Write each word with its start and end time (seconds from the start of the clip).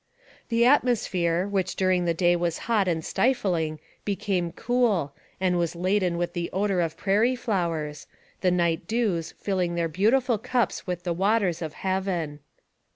The 0.49 0.65
atmosphere, 0.65 1.47
which 1.47 1.75
during 1.75 2.05
the 2.05 2.13
day 2.15 2.35
was 2.35 2.57
hot 2.65 2.87
and 2.87 3.05
stifling, 3.05 3.79
became 4.03 4.51
cool, 4.51 5.13
and 5.39 5.59
was 5.59 5.75
laden 5.75 6.17
with 6.17 6.33
the 6.33 6.49
odor 6.51 6.81
of 6.81 6.97
prairie 6.97 7.35
flowers, 7.35 8.07
the 8.39 8.49
night 8.49 8.87
dews 8.87 9.33
filling 9.33 9.75
their 9.75 9.87
beautiful 9.87 10.39
cups 10.39 10.87
with 10.87 11.03
the 11.03 11.13
waters 11.13 11.61
of 11.61 11.73
heaven. 11.73 12.39